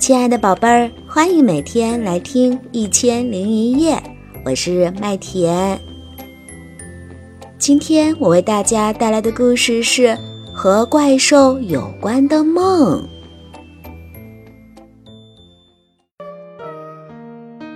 [0.00, 3.96] 亲爱的宝贝儿，欢迎每天来听《一千零一夜》，
[4.46, 5.78] 我是麦田。
[7.58, 10.16] 今天我为大家带来的故事是
[10.54, 13.06] 和怪兽有关的梦。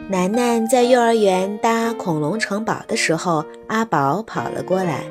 [0.09, 5.05] 楠楠在幼儿园搭恐龙城堡的时候，阿宝跑了过来。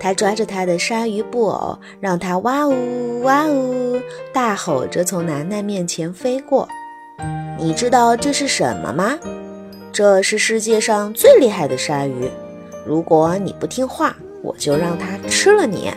[0.00, 4.00] 他抓着他的鲨鱼布偶，让他哇呜哇呜
[4.32, 6.66] 大吼着从楠楠面前飞过。
[7.58, 9.18] 你知道这是什么吗？
[9.92, 12.30] 这是世界上最厉害的鲨鱼。
[12.86, 15.92] 如果你不听话，我就让它吃了你。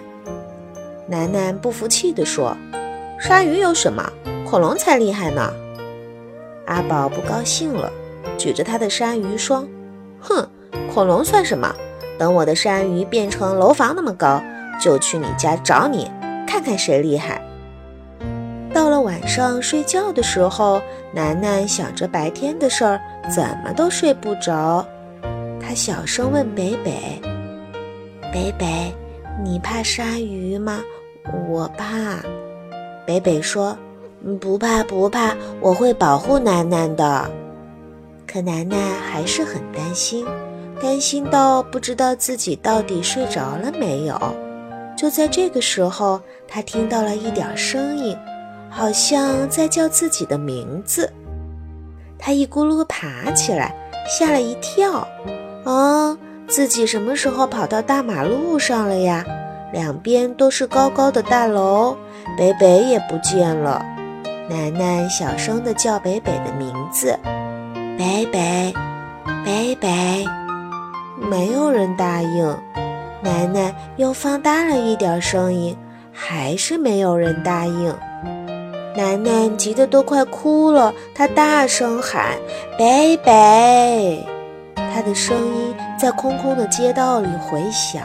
[1.08, 2.58] 楠楠不服气地说
[3.22, 4.12] ：“鲨鱼有什么？
[4.46, 5.54] 恐龙才厉害呢！”
[6.68, 7.90] 阿宝不高兴了，
[8.38, 9.66] 举着他的鲨鱼说
[10.20, 10.46] ：“哼，
[10.94, 11.74] 恐龙算什么？”
[12.18, 14.42] 等我的鲨鱼变成楼房那么高，
[14.80, 16.10] 就去你家找你，
[16.48, 17.42] 看看谁厉害。
[18.74, 20.82] 到了晚上睡觉的时候，
[21.14, 24.86] 楠楠想着白天的事儿，怎么都睡不着。
[25.62, 27.22] 他小声问北北
[28.34, 28.92] ：“北北，
[29.44, 30.82] 你怕鲨鱼吗
[31.48, 32.18] ？”“我怕。”
[33.06, 33.78] 北北说
[34.42, 37.30] ：“不怕不怕，我会保护楠楠的。”
[38.28, 40.26] 可楠楠还是很担心。
[40.84, 44.20] 担心到不知道自己到底睡着了没有。
[44.98, 48.18] 就在这个时候，他听到了一点声音，
[48.70, 51.10] 好像在叫自己的名字。
[52.20, 53.74] 他一咕噜爬起来，
[54.10, 55.08] 吓了一跳。
[55.64, 56.18] 啊，
[56.50, 59.24] 自己什么时候跑到大马路上了呀？
[59.72, 61.96] 两边都是高高的大楼，
[62.38, 63.82] 北北也不见了。
[64.50, 67.18] 楠楠小声地叫北北的名字
[67.98, 68.74] ：“北北，
[69.46, 70.26] 北北。”
[71.30, 72.46] 没有人答应，
[73.22, 75.76] 楠楠又放大了一点声音，
[76.12, 77.96] 还是没有人答应。
[78.96, 82.38] 楠楠急得都快哭了，她大声喊
[82.78, 84.24] ：“北北！”
[84.76, 88.04] 她的声音在空空的街道里回响。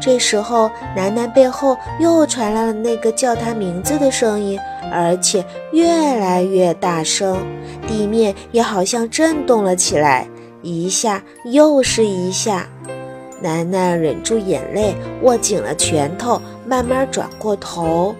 [0.00, 4.58] 这时候，楠楠背后又传来了那个叫她名字的声音，
[4.90, 7.38] 而且越来越大声，
[7.86, 10.26] 地面也好像震动了起来。
[10.62, 12.66] 一下又是一下，
[13.40, 18.14] 楠楠忍住眼泪，握紧了拳头，慢慢转过头。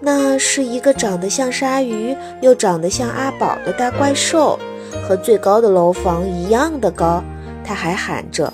[0.00, 4.58] 那是一个长得像鲨鱼又长得像阿宝的大怪兽，
[5.06, 7.22] 和最高的楼房一样的高。
[7.64, 8.52] 他还喊着：“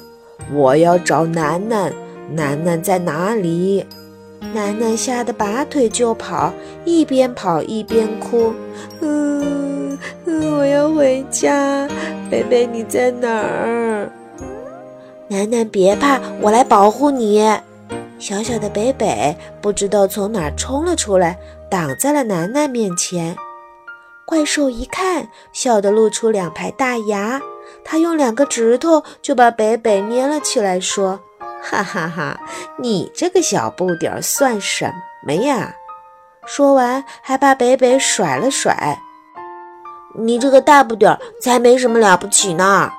[0.52, 1.92] 我要找楠楠，
[2.32, 3.84] 楠楠在哪里？”
[4.54, 6.52] 楠楠吓得拔腿就跑，
[6.84, 8.52] 一边跑一边哭
[9.00, 9.27] ：“嗯，
[10.40, 11.88] 我要回家。”
[12.30, 14.10] 贝贝，你在哪儿？
[15.28, 17.44] 楠楠，别怕，我来保护你。
[18.18, 21.38] 小小的北北不知道从哪儿冲了出来，
[21.70, 23.36] 挡在了楠楠面前。
[24.26, 27.40] 怪兽一看，笑得露出两排大牙，
[27.84, 31.20] 他用两个指头就把北北捏了起来，说
[31.62, 32.38] ：“哈哈哈，
[32.78, 34.92] 你这个小不点儿算什
[35.26, 35.74] 么呀？”
[36.44, 38.98] 说完，还把北北甩了甩。
[40.14, 42.90] 你这个大不点儿才没什么了不起呢！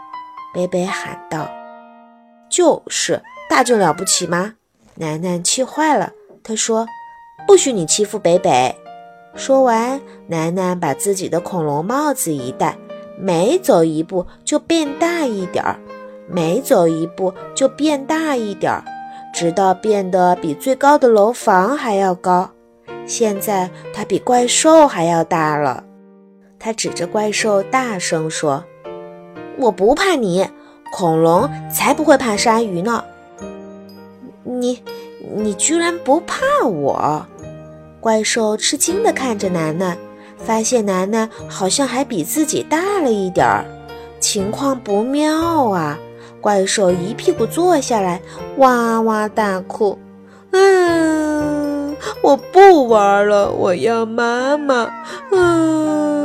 [0.54, 1.50] 北北喊道。
[2.50, 4.54] “就是大就了不起吗？”
[4.96, 6.12] 楠楠气坏了，
[6.44, 6.86] 他说
[7.48, 8.76] ：“不许你欺负北北！”
[9.36, 12.78] 说完，楠楠把自己的恐龙帽子一戴，
[13.18, 15.80] 每走一步就变大一点儿，
[16.28, 18.84] 每走一步就变大一点儿，
[19.34, 22.50] 直到变得比最高的楼房还要高。
[23.06, 25.84] 现在它比怪兽还要大了。
[26.60, 28.64] 他指着怪兽大声说
[29.58, 30.46] ：“我不怕你，
[30.92, 33.02] 恐龙才不会怕鲨鱼呢！
[34.44, 34.84] 你，
[35.36, 37.26] 你居然不怕我！”
[38.02, 39.98] 怪兽吃惊地看着楠楠，
[40.38, 43.64] 发现楠楠好像还比自己大了一点儿，
[44.20, 45.98] 情况不妙啊！
[46.42, 48.22] 怪兽一屁股坐下来，
[48.58, 49.98] 哇哇大哭
[50.52, 54.90] ：“嗯，我不玩了，我要妈妈！”
[55.32, 56.19] 嗯。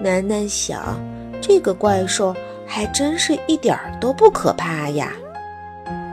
[0.00, 0.98] 楠楠想，
[1.40, 2.34] 这个怪兽
[2.66, 5.12] 还真是一点儿都不可怕呀。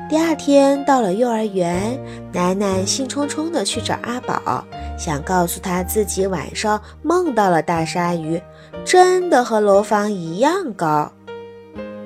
[0.07, 1.99] 第二天到了幼儿园，
[2.31, 4.63] 楠楠兴冲冲地去找阿宝，
[4.97, 8.41] 想告诉他自己晚上梦到了大鲨鱼，
[8.83, 11.11] 真的和楼房一样高。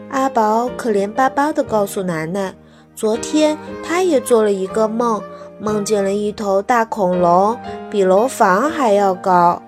[0.09, 2.55] 阿宝可怜巴巴地告诉楠楠，
[2.95, 5.21] 昨天他也做了一个梦，
[5.59, 7.57] 梦见了一头大恐龙，
[7.91, 9.61] 比楼房还要高。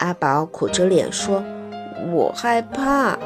[0.00, 1.42] 阿宝苦着脸说
[2.10, 3.18] 我害怕。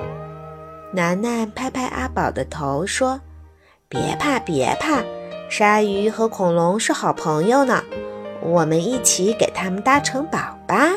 [0.92, 3.20] 楠楠拍拍阿宝的头说
[3.88, 5.02] 别怕别怕
[5.48, 7.82] 鲨鱼和恐龙是好朋友呢
[8.40, 10.90] 我们一起给它们搭城堡吧。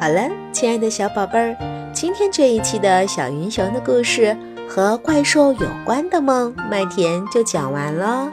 [0.00, 1.56] 好了亲爱的小宝贝儿
[1.92, 4.36] 今天这一期的小云熊的故事
[4.68, 8.30] 和怪兽有关的梦麦田就讲完了。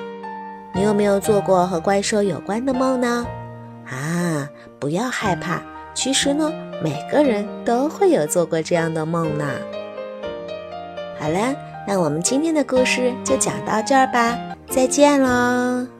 [0.73, 3.25] 你有没有做过和怪兽有关的梦呢？
[3.89, 4.49] 啊，
[4.79, 5.61] 不要害怕，
[5.93, 6.51] 其实呢，
[6.83, 9.45] 每个人都会有做过这样的梦呢。
[11.19, 11.55] 好了，
[11.87, 14.37] 那我们今天的故事就讲到这儿吧，
[14.69, 15.94] 再见喽。